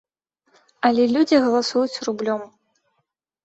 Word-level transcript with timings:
Але 0.89 1.03
людзі 1.13 1.41
галасуюць 1.45 2.01
рублём. 2.09 2.41